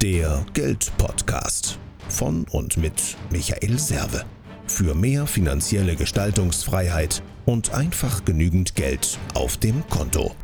Der 0.00 0.46
Geldpodcast 0.54 1.76
von 2.08 2.46
und 2.52 2.76
mit 2.76 3.16
Michael 3.30 3.80
Serve. 3.80 4.24
Für 4.68 4.94
mehr 4.94 5.26
finanzielle 5.26 5.96
Gestaltungsfreiheit 5.96 7.20
und 7.46 7.74
einfach 7.74 8.24
genügend 8.24 8.76
Geld 8.76 9.18
auf 9.34 9.56
dem 9.56 9.84
Konto. 9.88 10.36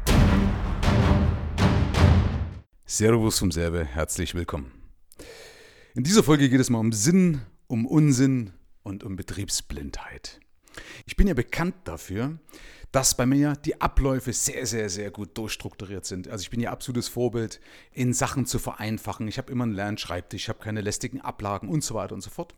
Servus 2.84 3.38
vom 3.38 3.52
Serve, 3.52 3.84
herzlich 3.84 4.34
willkommen. 4.34 4.72
In 5.94 6.02
dieser 6.02 6.24
Folge 6.24 6.50
geht 6.50 6.60
es 6.60 6.68
mal 6.68 6.80
um 6.80 6.90
Sinn, 6.90 7.40
um 7.68 7.86
Unsinn 7.86 8.50
und 8.82 9.04
um 9.04 9.14
Betriebsblindheit. 9.14 10.40
Ich 11.06 11.14
bin 11.14 11.28
ja 11.28 11.34
bekannt 11.34 11.76
dafür, 11.84 12.40
dass 12.94 13.16
bei 13.16 13.26
mir 13.26 13.56
die 13.56 13.80
Abläufe 13.80 14.32
sehr, 14.32 14.66
sehr, 14.66 14.88
sehr 14.88 15.10
gut 15.10 15.36
durchstrukturiert 15.36 16.06
sind. 16.06 16.28
Also 16.28 16.42
ich 16.42 16.50
bin 16.50 16.60
ja 16.60 16.70
absolutes 16.70 17.08
Vorbild 17.08 17.58
in 17.92 18.12
Sachen 18.12 18.46
zu 18.46 18.60
vereinfachen. 18.60 19.26
Ich 19.26 19.36
habe 19.36 19.50
immer 19.50 19.64
einen 19.64 19.72
Lernschreibtisch, 19.72 20.42
ich 20.42 20.48
habe 20.48 20.60
keine 20.60 20.80
lästigen 20.80 21.20
Ablagen 21.20 21.68
und 21.68 21.82
so 21.82 21.96
weiter 21.96 22.14
und 22.14 22.20
so 22.20 22.30
fort. 22.30 22.54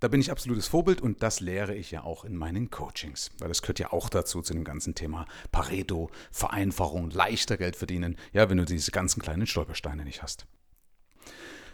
Da 0.00 0.08
bin 0.08 0.22
ich 0.22 0.30
absolutes 0.30 0.68
Vorbild 0.68 1.02
und 1.02 1.22
das 1.22 1.40
lehre 1.40 1.74
ich 1.74 1.90
ja 1.90 2.02
auch 2.02 2.24
in 2.24 2.34
meinen 2.34 2.70
Coachings, 2.70 3.30
weil 3.40 3.48
das 3.48 3.60
gehört 3.60 3.78
ja 3.78 3.92
auch 3.92 4.08
dazu 4.08 4.40
zu 4.40 4.54
dem 4.54 4.64
ganzen 4.64 4.94
Thema 4.94 5.26
Pareto, 5.52 6.10
Vereinfachung, 6.30 7.10
leichter 7.10 7.58
Geld 7.58 7.76
verdienen, 7.76 8.16
ja, 8.32 8.48
wenn 8.48 8.56
du 8.56 8.64
diese 8.64 8.90
ganzen 8.90 9.20
kleinen 9.20 9.46
Stolpersteine 9.46 10.04
nicht 10.04 10.22
hast. 10.22 10.46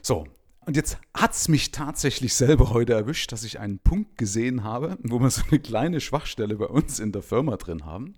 So, 0.02 0.26
und 0.66 0.76
jetzt 0.76 0.98
hat 1.14 1.32
es 1.32 1.48
mich 1.48 1.70
tatsächlich 1.70 2.34
selber 2.34 2.70
heute 2.70 2.94
erwischt, 2.94 3.32
dass 3.32 3.44
ich 3.44 3.60
einen 3.60 3.78
Punkt 3.78 4.16
gesehen 4.16 4.64
habe, 4.64 4.98
wo 5.02 5.18
wir 5.20 5.30
so 5.30 5.42
eine 5.50 5.60
kleine 5.60 6.00
Schwachstelle 6.00 6.56
bei 6.56 6.66
uns 6.66 7.00
in 7.00 7.12
der 7.12 7.22
Firma 7.22 7.56
drin 7.56 7.84
haben. 7.84 8.14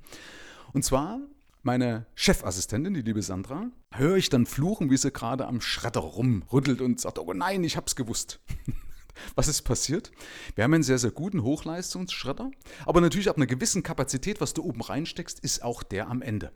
Und 0.73 0.85
zwar 0.85 1.21
meine 1.63 2.07
Chefassistentin, 2.15 2.95
die 2.95 3.03
liebe 3.03 3.23
Sandra, 3.23 3.71
höre 3.93 4.17
ich 4.17 4.29
dann 4.29 4.47
fluchen, 4.47 4.91
wie 4.91 4.97
sie 4.97 5.11
gerade 5.11 5.47
am 5.47 5.61
Schredder 5.61 6.01
rumrüttelt 6.01 6.81
und 6.81 7.01
sagt, 7.01 7.19
oh 7.19 7.33
nein, 7.33 7.65
ich 7.65 7.77
hab's 7.77 7.97
gewusst. 7.97 8.41
Was 9.35 9.49
ist 9.49 9.63
passiert? 9.63 10.13
Wir 10.55 10.65
haben 10.65 10.75
einen 10.75 10.83
sehr, 10.83 10.99
sehr 10.99 11.11
guten 11.11 11.43
Hochleistungsschredder, 11.43 12.51
aber 12.85 13.01
natürlich 13.01 13.29
ab 13.29 13.37
einer 13.37 13.47
gewissen 13.47 13.83
Kapazität, 13.83 14.43
was 14.43 14.53
du 14.53 14.63
oben 14.63 14.83
reinsteckst, 14.83 15.41
ist 15.41 15.63
auch 15.63 15.83
der 15.83 16.09
am 16.09 16.21
Ende 16.21 16.53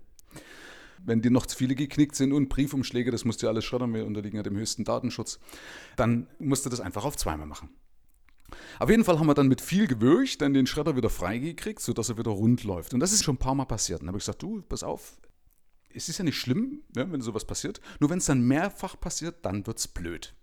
wenn 1.04 1.22
dir 1.22 1.30
noch 1.30 1.46
zu 1.46 1.56
viele 1.56 1.74
geknickt 1.74 2.14
sind 2.14 2.32
und 2.32 2.48
Briefumschläge, 2.48 3.10
das 3.10 3.24
musst 3.24 3.42
du 3.42 3.48
alles 3.48 3.64
schreddern, 3.64 3.94
wir 3.94 4.06
unterliegen 4.06 4.36
ja 4.36 4.42
dem 4.42 4.56
höchsten 4.56 4.84
Datenschutz, 4.84 5.38
dann 5.96 6.26
musst 6.38 6.66
du 6.66 6.70
das 6.70 6.80
einfach 6.80 7.04
auf 7.04 7.16
zweimal 7.16 7.46
machen. 7.46 7.70
Auf 8.78 8.90
jeden 8.90 9.04
Fall 9.04 9.18
haben 9.18 9.26
wir 9.26 9.34
dann 9.34 9.48
mit 9.48 9.60
viel 9.60 9.86
Gewürch 9.86 10.38
dann 10.38 10.54
den 10.54 10.66
Schredder 10.66 10.96
wieder 10.96 11.10
freigekriegt, 11.10 11.80
sodass 11.80 12.08
er 12.08 12.18
wieder 12.18 12.30
rund 12.30 12.64
läuft. 12.64 12.94
Und 12.94 13.00
das 13.00 13.12
ist 13.12 13.24
schon 13.24 13.36
ein 13.36 13.38
paar 13.38 13.54
Mal 13.54 13.64
passiert. 13.64 14.00
Dann 14.00 14.08
habe 14.08 14.18
ich 14.18 14.24
gesagt, 14.24 14.42
du, 14.42 14.62
pass 14.62 14.82
auf, 14.82 15.20
es 15.92 16.08
ist 16.08 16.18
ja 16.18 16.24
nicht 16.24 16.38
schlimm, 16.38 16.82
ja, 16.96 17.10
wenn 17.10 17.20
sowas 17.20 17.44
passiert. 17.44 17.80
Nur 18.00 18.10
wenn 18.10 18.18
es 18.18 18.26
dann 18.26 18.42
mehrfach 18.42 18.98
passiert, 18.98 19.44
dann 19.44 19.66
wird 19.66 19.78
es 19.78 19.88
blöd. 19.88 20.34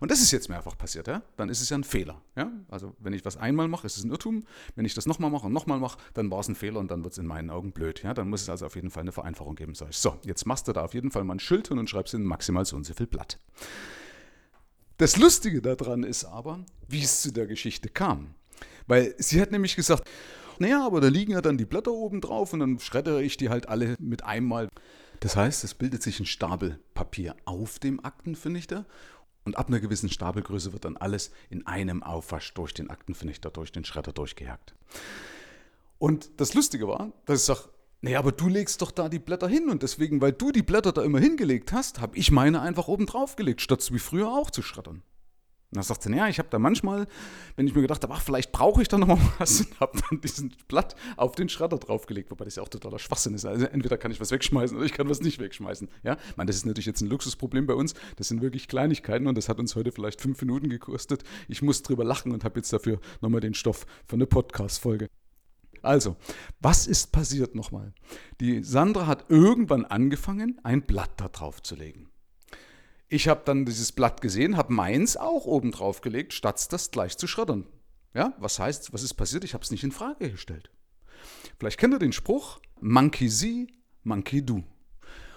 Und 0.00 0.10
das 0.10 0.20
ist 0.20 0.30
jetzt 0.30 0.48
mehrfach 0.48 0.76
passiert, 0.76 1.08
ja? 1.08 1.22
dann 1.36 1.48
ist 1.48 1.60
es 1.60 1.68
ja 1.68 1.78
ein 1.78 1.84
Fehler. 1.84 2.20
Ja? 2.36 2.50
Also 2.68 2.94
wenn 2.98 3.12
ich 3.12 3.24
was 3.24 3.36
einmal 3.36 3.68
mache, 3.68 3.86
ist 3.86 3.96
es 3.96 4.04
ein 4.04 4.10
Irrtum. 4.10 4.44
Wenn 4.74 4.84
ich 4.84 4.94
das 4.94 5.06
nochmal 5.06 5.30
mache 5.30 5.46
und 5.46 5.52
nochmal 5.52 5.78
mache, 5.78 5.98
dann 6.14 6.30
war 6.30 6.40
es 6.40 6.48
ein 6.48 6.54
Fehler 6.54 6.80
und 6.80 6.90
dann 6.90 7.04
wird 7.04 7.12
es 7.12 7.18
in 7.18 7.26
meinen 7.26 7.50
Augen 7.50 7.72
blöd. 7.72 8.02
Ja? 8.02 8.14
Dann 8.14 8.28
muss 8.28 8.42
es 8.42 8.48
also 8.48 8.66
auf 8.66 8.74
jeden 8.74 8.90
Fall 8.90 9.02
eine 9.02 9.12
Vereinfachung 9.12 9.54
geben. 9.54 9.74
Sag 9.74 9.90
ich. 9.90 9.98
So, 9.98 10.18
jetzt 10.24 10.46
machst 10.46 10.68
du 10.68 10.72
da 10.72 10.84
auf 10.84 10.94
jeden 10.94 11.10
Fall 11.10 11.24
mal 11.24 11.34
ein 11.34 11.40
Schild 11.40 11.68
hin 11.68 11.78
und 11.78 11.88
schreibst 11.88 12.14
in 12.14 12.24
maximal 12.24 12.64
so 12.64 12.76
und 12.76 12.84
so 12.84 12.94
viel 12.94 13.06
Blatt. 13.06 13.38
Das 14.98 15.16
Lustige 15.16 15.62
daran 15.62 16.04
ist 16.04 16.24
aber, 16.24 16.64
wie 16.86 17.02
es 17.02 17.22
zu 17.22 17.32
der 17.32 17.46
Geschichte 17.46 17.88
kam. 17.88 18.34
Weil 18.86 19.14
sie 19.18 19.40
hat 19.40 19.50
nämlich 19.50 19.76
gesagt, 19.76 20.08
naja, 20.58 20.84
aber 20.86 21.00
da 21.00 21.08
liegen 21.08 21.32
ja 21.32 21.40
dann 21.40 21.58
die 21.58 21.64
Blätter 21.64 21.92
oben 21.92 22.20
drauf 22.20 22.52
und 22.52 22.60
dann 22.60 22.78
schreddere 22.78 23.22
ich 23.22 23.36
die 23.36 23.48
halt 23.48 23.68
alle 23.68 23.96
mit 23.98 24.24
einmal. 24.24 24.68
Das 25.20 25.36
heißt, 25.36 25.64
es 25.64 25.74
bildet 25.74 26.02
sich 26.02 26.20
ein 26.20 26.26
Stapel 26.26 26.78
Papier 26.94 27.36
auf 27.44 27.78
dem 27.78 28.04
Aktenvernichter 28.04 28.86
und 29.44 29.56
ab 29.56 29.68
einer 29.68 29.80
gewissen 29.80 30.08
Stapelgröße 30.08 30.72
wird 30.72 30.84
dann 30.84 30.96
alles 30.96 31.30
in 31.50 31.66
einem 31.66 32.02
Aufwasch 32.02 32.54
durch 32.54 32.74
den 32.74 32.90
Aktenvernichter, 32.90 33.50
durch 33.50 33.72
den 33.72 33.84
Schredder 33.84 34.12
durchgejagt. 34.12 34.74
Und 35.98 36.30
das 36.38 36.54
Lustige 36.54 36.88
war, 36.88 37.12
dass 37.26 37.40
ich 37.40 37.46
sage, 37.46 37.68
naja, 38.00 38.18
aber 38.18 38.32
du 38.32 38.48
legst 38.48 38.82
doch 38.82 38.90
da 38.90 39.08
die 39.08 39.20
Blätter 39.20 39.46
hin 39.46 39.68
und 39.68 39.84
deswegen, 39.84 40.20
weil 40.20 40.32
du 40.32 40.50
die 40.50 40.62
Blätter 40.62 40.92
da 40.92 41.02
immer 41.02 41.20
hingelegt 41.20 41.72
hast, 41.72 42.00
habe 42.00 42.16
ich 42.16 42.32
meine 42.32 42.60
einfach 42.60 42.88
oben 42.88 43.06
drauf 43.06 43.36
gelegt, 43.36 43.60
statt 43.60 43.88
wie 43.92 44.00
früher 44.00 44.28
auch 44.28 44.50
zu 44.50 44.62
schreddern. 44.62 45.02
Und 45.72 45.76
dann 45.76 45.84
sagt 45.84 46.02
sie, 46.02 46.10
naja, 46.10 46.28
ich 46.28 46.38
habe 46.38 46.50
da 46.50 46.58
manchmal, 46.58 47.06
wenn 47.56 47.66
ich 47.66 47.74
mir 47.74 47.80
gedacht 47.80 48.02
habe, 48.02 48.12
ach, 48.12 48.20
vielleicht 48.20 48.52
brauche 48.52 48.82
ich 48.82 48.88
da 48.88 48.98
nochmal 48.98 49.16
was, 49.38 49.66
habe 49.80 49.98
dann 50.10 50.20
diesen 50.20 50.54
Blatt 50.68 50.94
auf 51.16 51.34
den 51.34 51.48
Schredder 51.48 51.78
draufgelegt, 51.78 52.30
wobei 52.30 52.44
das 52.44 52.56
ja 52.56 52.62
auch 52.62 52.68
totaler 52.68 52.98
Schwachsinn 52.98 53.32
ist. 53.32 53.46
Also 53.46 53.64
entweder 53.64 53.96
kann 53.96 54.10
ich 54.10 54.20
was 54.20 54.30
wegschmeißen 54.30 54.76
oder 54.76 54.84
ich 54.84 54.92
kann 54.92 55.08
was 55.08 55.22
nicht 55.22 55.38
wegschmeißen. 55.40 55.88
Ja, 56.02 56.18
ich 56.28 56.36
meine, 56.36 56.48
das 56.48 56.56
ist 56.56 56.66
natürlich 56.66 56.84
jetzt 56.84 57.00
ein 57.00 57.08
Luxusproblem 57.08 57.66
bei 57.66 57.72
uns. 57.72 57.94
Das 58.16 58.28
sind 58.28 58.42
wirklich 58.42 58.68
Kleinigkeiten 58.68 59.26
und 59.26 59.38
das 59.38 59.48
hat 59.48 59.58
uns 59.58 59.74
heute 59.74 59.92
vielleicht 59.92 60.20
fünf 60.20 60.38
Minuten 60.42 60.68
gekostet. 60.68 61.24
Ich 61.48 61.62
muss 61.62 61.82
drüber 61.82 62.04
lachen 62.04 62.32
und 62.32 62.44
habe 62.44 62.58
jetzt 62.58 62.70
dafür 62.70 63.00
nochmal 63.22 63.40
den 63.40 63.54
Stoff 63.54 63.86
für 64.04 64.16
eine 64.16 64.26
Podcast-Folge. 64.26 65.08
Also, 65.80 66.16
was 66.60 66.86
ist 66.86 67.12
passiert 67.12 67.54
nochmal? 67.54 67.94
Die 68.40 68.62
Sandra 68.62 69.06
hat 69.06 69.30
irgendwann 69.30 69.86
angefangen, 69.86 70.60
ein 70.64 70.82
Blatt 70.82 71.12
da 71.16 71.28
drauf 71.28 71.62
zu 71.62 71.76
legen. 71.76 72.10
Ich 73.12 73.28
habe 73.28 73.42
dann 73.44 73.66
dieses 73.66 73.92
Blatt 73.92 74.22
gesehen, 74.22 74.56
habe 74.56 74.72
meins 74.72 75.18
auch 75.18 75.44
oben 75.44 75.70
drauf 75.70 76.00
gelegt, 76.00 76.32
statt 76.32 76.72
das 76.72 76.90
gleich 76.90 77.18
zu 77.18 77.26
schreddern. 77.26 77.66
Ja, 78.14 78.32
was 78.38 78.58
heißt, 78.58 78.94
was 78.94 79.02
ist 79.02 79.12
passiert? 79.12 79.44
Ich 79.44 79.52
habe 79.52 79.62
es 79.62 79.70
nicht 79.70 79.84
in 79.84 79.92
Frage 79.92 80.30
gestellt. 80.30 80.70
Vielleicht 81.58 81.76
kennt 81.76 81.92
ihr 81.92 81.98
den 81.98 82.14
Spruch, 82.14 82.58
Monkey 82.80 83.28
see, 83.28 83.66
Monkey 84.02 84.42
do. 84.42 84.64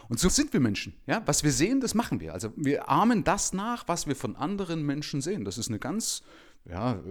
Und 0.08 0.22
so 0.22 0.30
sind 0.30 0.54
wir 0.54 0.62
Menschen. 0.62 0.94
Ja? 1.06 1.22
Was 1.26 1.44
wir 1.44 1.52
sehen, 1.52 1.82
das 1.82 1.96
machen 1.96 2.22
wir. 2.22 2.34
Also 2.34 2.54
wir 2.56 2.88
ahmen 2.88 3.26
das 3.26 3.52
nach, 3.52 3.90
was 3.90 4.08
wir 4.08 4.16
von 4.16 4.38
anderen 4.38 4.84
Menschen 4.84 5.20
sehen. 5.20 5.44
Das 5.44 5.58
ist 5.58 5.68
eine 5.68 5.80
ganz 5.80 6.24
ja, 6.64 7.02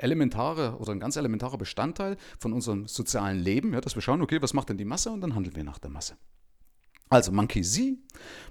elementare 0.00 0.76
oder 0.76 0.92
ein 0.92 1.00
ganz 1.00 1.16
elementarer 1.16 1.56
Bestandteil 1.56 2.18
von 2.38 2.52
unserem 2.52 2.86
sozialen 2.86 3.38
Leben, 3.38 3.72
ja, 3.72 3.80
dass 3.80 3.94
wir 3.94 4.02
schauen, 4.02 4.20
okay, 4.20 4.42
was 4.42 4.52
macht 4.52 4.68
denn 4.68 4.76
die 4.76 4.84
Masse 4.84 5.10
und 5.12 5.22
dann 5.22 5.34
handeln 5.34 5.56
wir 5.56 5.64
nach 5.64 5.78
der 5.78 5.90
Masse. 5.90 6.18
Also 7.10 7.32
Monkey 7.32 7.64
sie, 7.64 7.98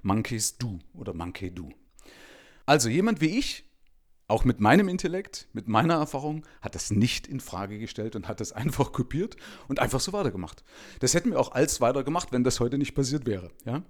Monkeys 0.04 0.58
du 0.58 0.80
oder 0.94 1.14
Monkey 1.14 1.50
du. 1.50 1.70
Also 2.66 2.90
jemand 2.90 3.22
wie 3.22 3.40
ich, 3.40 3.64
auch 4.28 4.44
mit 4.44 4.60
meinem 4.60 4.90
Intellekt, 4.90 5.48
mit 5.54 5.70
meiner 5.70 5.96
Erfahrung, 5.96 6.46
hat 6.62 6.76
das 6.76 6.92
nicht 6.92 7.26
in 7.26 7.40
Frage 7.40 7.80
gestellt 7.80 8.18
und 8.18 8.28
hat 8.28 8.42
das 8.42 8.52
einfach 8.52 8.92
kopiert 8.92 9.38
und 9.70 9.80
einfach 9.80 10.02
so 10.02 10.12
weitergemacht. 10.12 10.66
Das 11.00 11.14
hätten 11.14 11.32
wir 11.32 11.40
auch 11.40 11.54
als 11.54 11.80
weitergemacht, 11.80 12.34
wenn 12.34 12.44
das 12.44 12.60
heute 12.60 12.78
nicht 12.78 12.94
passiert 12.94 13.26
wäre. 13.26 13.50
Ja? 13.66 13.82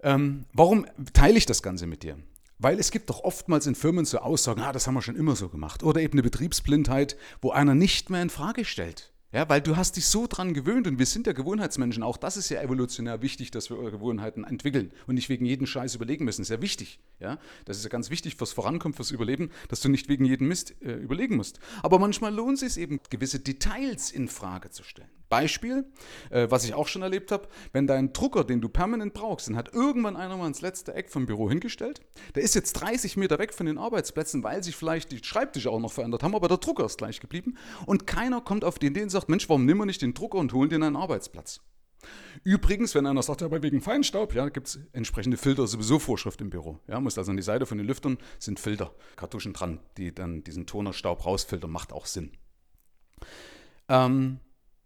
Ähm, 0.00 0.46
warum 0.54 0.86
teile 1.12 1.36
ich 1.36 1.44
das 1.44 1.62
Ganze 1.62 1.86
mit 1.86 2.02
dir? 2.02 2.18
Weil 2.58 2.80
es 2.80 2.90
gibt 2.90 3.10
doch 3.10 3.20
oftmals 3.20 3.66
in 3.66 3.74
Firmen 3.74 4.06
so 4.06 4.18
Aussagen, 4.18 4.62
ah, 4.62 4.72
das 4.72 4.86
haben 4.86 4.94
wir 4.94 5.02
schon 5.02 5.16
immer 5.16 5.36
so 5.36 5.50
gemacht. 5.50 5.82
Oder 5.82 6.00
eben 6.00 6.14
eine 6.14 6.22
Betriebsblindheit, 6.22 7.18
wo 7.42 7.50
einer 7.50 7.74
nicht 7.74 8.08
mehr 8.08 8.22
in 8.22 8.30
Frage 8.30 8.64
stellt. 8.64 9.12
Ja, 9.32 9.48
weil 9.48 9.60
du 9.60 9.76
hast 9.76 9.96
dich 9.96 10.06
so 10.06 10.26
dran 10.26 10.54
gewöhnt 10.54 10.86
und 10.86 10.98
wir 10.98 11.06
sind 11.06 11.26
ja 11.26 11.32
Gewohnheitsmenschen. 11.32 12.02
Auch 12.02 12.16
das 12.16 12.36
ist 12.36 12.48
ja 12.48 12.62
evolutionär 12.62 13.22
wichtig, 13.22 13.50
dass 13.50 13.70
wir 13.70 13.90
Gewohnheiten 13.90 14.44
entwickeln 14.44 14.92
und 15.06 15.16
nicht 15.16 15.28
wegen 15.28 15.44
jedem 15.44 15.66
Scheiß 15.66 15.96
überlegen 15.96 16.24
müssen. 16.24 16.44
Sehr 16.44 16.62
wichtig. 16.62 17.00
Ja, 17.18 17.38
das 17.64 17.76
ist 17.76 17.82
ja 17.82 17.88
ganz 17.88 18.08
wichtig 18.10 18.36
fürs 18.36 18.52
Vorankommen, 18.52 18.94
fürs 18.94 19.10
Überleben, 19.10 19.50
dass 19.68 19.80
du 19.80 19.88
nicht 19.88 20.08
wegen 20.08 20.24
jedem 20.24 20.48
Mist 20.48 20.74
äh, 20.80 20.92
überlegen 20.92 21.36
musst. 21.36 21.58
Aber 21.82 21.98
manchmal 21.98 22.32
lohnt 22.32 22.62
es 22.62 22.74
sich 22.74 22.82
eben, 22.82 23.00
gewisse 23.10 23.40
Details 23.40 24.12
in 24.12 24.28
Frage 24.28 24.70
zu 24.70 24.84
stellen. 24.84 25.10
Beispiel, 25.28 25.84
äh, 26.30 26.46
was 26.50 26.64
ich 26.64 26.74
auch 26.74 26.88
schon 26.88 27.02
erlebt 27.02 27.32
habe, 27.32 27.48
wenn 27.72 27.86
dein 27.86 28.12
Drucker, 28.12 28.44
den 28.44 28.60
du 28.60 28.68
permanent 28.68 29.14
brauchst, 29.14 29.48
den 29.48 29.56
hat 29.56 29.74
irgendwann 29.74 30.16
einer 30.16 30.36
mal 30.36 30.46
ins 30.46 30.60
letzte 30.60 30.94
Eck 30.94 31.10
vom 31.10 31.26
Büro 31.26 31.48
hingestellt. 31.48 32.00
Der 32.34 32.42
ist 32.42 32.54
jetzt 32.54 32.74
30 32.74 33.16
Meter 33.16 33.38
weg 33.38 33.52
von 33.52 33.66
den 33.66 33.78
Arbeitsplätzen, 33.78 34.42
weil 34.42 34.62
sich 34.62 34.76
vielleicht 34.76 35.12
die 35.12 35.22
Schreibtische 35.22 35.70
auch 35.70 35.80
noch 35.80 35.92
verändert 35.92 36.22
haben, 36.22 36.34
aber 36.34 36.48
der 36.48 36.58
Drucker 36.58 36.84
ist 36.84 36.98
gleich 36.98 37.20
geblieben. 37.20 37.56
Und 37.86 38.06
keiner 38.06 38.40
kommt 38.40 38.64
auf 38.64 38.78
die 38.78 38.86
Idee 38.86 39.02
und 39.02 39.10
sagt, 39.10 39.28
Mensch, 39.28 39.48
warum 39.48 39.64
nimm 39.64 39.78
wir 39.78 39.86
nicht 39.86 40.02
den 40.02 40.14
Drucker 40.14 40.38
und 40.38 40.52
holen 40.52 40.70
den 40.70 40.82
einen 40.82 40.96
Arbeitsplatz? 40.96 41.60
Übrigens, 42.44 42.94
wenn 42.94 43.06
einer 43.06 43.22
sagt, 43.22 43.40
ja, 43.40 43.46
aber 43.46 43.62
wegen 43.62 43.80
Feinstaub, 43.80 44.34
ja, 44.34 44.48
gibt 44.48 44.68
es 44.68 44.78
entsprechende 44.92 45.36
Filter, 45.36 45.66
sowieso 45.66 45.98
Vorschrift 45.98 46.40
im 46.40 46.50
Büro. 46.50 46.78
Ja, 46.86 47.00
muss 47.00 47.18
also 47.18 47.30
an 47.30 47.36
die 47.36 47.42
Seite 47.42 47.66
von 47.66 47.78
den 47.78 47.86
Lüftern 47.86 48.18
sind 48.38 48.60
Filter, 48.60 48.94
Kartuschen 49.16 49.52
dran, 49.52 49.80
die 49.96 50.14
dann 50.14 50.44
diesen 50.44 50.66
Tonerstaub 50.66 51.24
rausfiltern, 51.24 51.70
macht 51.70 51.92
auch 51.92 52.06
Sinn. 52.06 52.32
Ähm, 53.88 54.40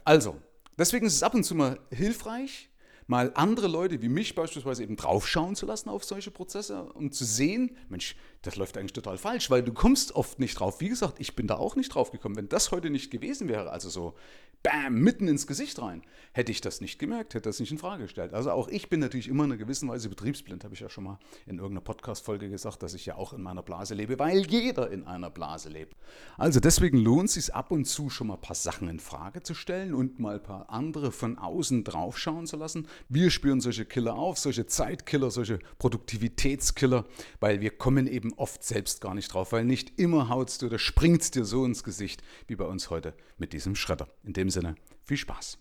also, 0.05 0.41
deswegen 0.79 1.07
ist 1.07 1.15
es 1.15 1.23
ab 1.23 1.35
und 1.35 1.45
zu 1.45 1.55
mal 1.55 1.79
hilfreich, 1.91 2.71
mal 3.07 3.33
andere 3.35 3.67
Leute 3.67 4.01
wie 4.03 4.09
mich 4.09 4.35
beispielsweise 4.35 4.83
eben 4.85 4.97
draufschauen 4.97 5.57
zu 5.57 5.67
lassen 5.67 5.89
auf 5.89 6.05
solche 6.05 6.31
Prozesse, 6.31 6.85
um 6.95 7.11
zu 7.11 7.25
sehen, 7.25 7.77
Mensch, 7.89 8.17
das 8.43 8.57
läuft 8.57 8.79
eigentlich 8.79 8.95
total 8.95 9.19
falsch, 9.19 9.51
weil 9.51 9.63
du 9.63 9.73
kommst 9.73 10.15
oft 10.15 10.39
nicht 10.39 10.59
drauf. 10.59 10.81
Wie 10.81 10.89
gesagt, 10.89 11.21
ich 11.21 11.37
bin 11.37 11.47
da 11.47 11.57
auch 11.57 11.77
nicht 11.77 11.95
drauf 11.95 12.11
gekommen. 12.11 12.37
Wenn 12.37 12.49
das 12.49 12.71
heute 12.71 12.89
nicht 12.89 13.11
gewesen 13.11 13.49
wäre, 13.49 13.71
also 13.71 13.91
so 13.91 14.15
bam, 14.63 14.95
mitten 14.95 15.29
ins 15.29 15.47
Gesicht 15.47 15.81
rein, 15.81 16.03
hätte 16.33 16.53
ich 16.53 16.61
das 16.61 16.81
nicht 16.81 16.99
gemerkt, 16.99 17.35
hätte 17.35 17.49
das 17.49 17.61
nicht 17.61 17.73
in 17.73 17.79
Frage 17.79 18.05
gestellt. 18.05 18.35
Also 18.35 18.51
auch 18.51 18.69
ich 18.69 18.89
bin 18.89 19.01
natürlich 19.01 19.29
immer 19.29 19.45
in 19.45 19.53
einer 19.53 19.59
gewissen 19.59 19.89
Weise 19.89 20.09
betriebsblind, 20.09 20.65
habe 20.65 20.75
ich 20.75 20.81
ja 20.81 20.89
schon 20.89 21.05
mal 21.05 21.19
in 21.47 21.57
irgendeiner 21.57 21.81
Podcast-Folge 21.81 22.51
gesagt, 22.51 22.83
dass 22.83 22.95
ich 22.95 23.07
ja 23.07 23.17
auch 23.17 23.33
in 23.33 23.43
meiner 23.43 23.63
Blase 23.63 23.95
lebe, 23.95 24.19
weil 24.19 24.47
jeder 24.47 24.91
in 24.91 25.07
einer 25.07 25.31
Blase 25.31 25.71
lebt. 25.71 25.97
Also 26.37 26.61
deswegen 26.61 26.99
lohnt 26.99 27.29
es 27.29 27.35
sich 27.35 27.55
ab 27.55 27.71
und 27.71 27.87
zu 27.87 28.11
schon 28.11 28.29
mal 28.29 28.35
ein 28.35 28.41
paar 28.41 28.57
Sachen 28.57 28.89
in 28.89 29.01
Frage 29.01 29.43
zu 29.43 29.55
stellen 29.55 29.95
und 29.95 30.19
mal 30.19 30.37
ein 30.37 30.43
paar 30.43 30.69
andere 30.71 31.11
von 31.11 31.39
außen 31.39 31.85
draufschauen 31.85 32.47
zu 32.47 32.57
lassen. 32.57 32.87
Wir 33.09 33.31
spüren 33.31 33.61
solche 33.61 33.87
Killer 33.87 34.15
auf, 34.15 34.39
solche 34.39 34.67
Zeitkiller, 34.67 35.31
solche 35.31 35.59
Produktivitätskiller, 35.79 37.07
weil 37.41 37.61
wir 37.61 37.71
kommen 37.71 38.07
eben 38.07 38.30
oft 38.35 38.63
selbst 38.63 39.01
gar 39.01 39.15
nicht 39.15 39.33
drauf, 39.33 39.53
weil 39.53 39.65
nicht 39.65 39.99
immer 39.99 40.29
haut's 40.29 40.59
dir 40.59 40.67
oder 40.67 40.79
springt's 40.79 41.31
dir 41.31 41.45
so 41.45 41.65
ins 41.65 41.85
Gesicht 41.85 42.23
wie 42.47 42.57
bei 42.57 42.65
uns 42.65 42.91
heute 42.91 43.15
mit 43.39 43.53
diesem 43.53 43.75
Schredder. 43.75 44.09
In 44.25 44.33
dem 44.33 44.51
Sinne, 44.51 44.75
viel 45.03 45.17
Spaß. 45.17 45.59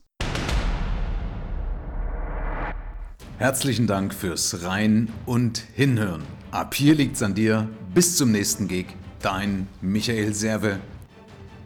Herzlichen 3.37 3.87
Dank 3.87 4.13
fürs 4.13 4.63
Rein 4.63 5.11
und 5.25 5.59
Hinhören. 5.73 6.23
Ab 6.51 6.75
hier 6.75 6.93
liegt's 6.93 7.23
an 7.23 7.35
dir. 7.35 7.69
Bis 7.93 8.17
zum 8.17 8.33
nächsten 8.33 8.67
Gig. 8.67 8.87
Dein 9.21 9.67
Michael 9.79 10.33
Serve. 10.33 10.79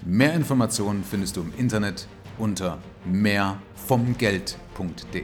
Mehr 0.06 0.36
Informationen 0.36 1.04
findest 1.04 1.36
du 1.36 1.42
im 1.42 1.52
Internet 1.58 2.08
unter 2.38 2.78
mehrvomgeld.de. 3.06 5.24